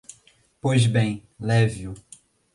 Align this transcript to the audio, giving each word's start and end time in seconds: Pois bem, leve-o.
Pois 0.59 0.87
bem, 0.87 1.21
leve-o. 1.39 1.93